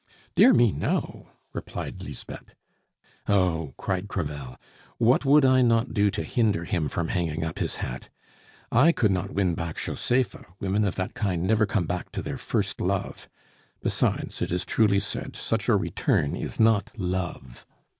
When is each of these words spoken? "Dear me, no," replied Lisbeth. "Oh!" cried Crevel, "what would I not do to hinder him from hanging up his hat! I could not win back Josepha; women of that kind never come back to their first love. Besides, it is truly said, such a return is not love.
"Dear 0.33 0.51
me, 0.51 0.71
no," 0.71 1.27
replied 1.53 2.01
Lisbeth. 2.01 2.55
"Oh!" 3.27 3.75
cried 3.77 4.07
Crevel, 4.07 4.57
"what 4.97 5.25
would 5.25 5.45
I 5.45 5.61
not 5.61 5.93
do 5.93 6.09
to 6.09 6.23
hinder 6.23 6.63
him 6.63 6.89
from 6.89 7.09
hanging 7.09 7.43
up 7.43 7.59
his 7.59 7.75
hat! 7.75 8.09
I 8.71 8.93
could 8.93 9.11
not 9.11 9.29
win 9.29 9.53
back 9.53 9.77
Josepha; 9.77 10.47
women 10.59 10.85
of 10.85 10.95
that 10.95 11.13
kind 11.13 11.43
never 11.43 11.67
come 11.67 11.85
back 11.85 12.11
to 12.13 12.23
their 12.23 12.39
first 12.39 12.81
love. 12.81 13.29
Besides, 13.83 14.41
it 14.41 14.51
is 14.51 14.65
truly 14.65 14.99
said, 14.99 15.35
such 15.35 15.69
a 15.69 15.75
return 15.75 16.35
is 16.35 16.59
not 16.59 16.89
love. 16.97 17.67